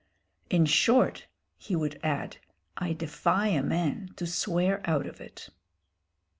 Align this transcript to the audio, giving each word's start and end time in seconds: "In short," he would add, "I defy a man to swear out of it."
"In 0.49 0.65
short," 0.65 1.27
he 1.59 1.75
would 1.75 1.99
add, 2.01 2.37
"I 2.75 2.91
defy 2.93 3.49
a 3.49 3.61
man 3.61 4.09
to 4.15 4.25
swear 4.25 4.81
out 4.83 5.05
of 5.05 5.21
it." 5.21 5.49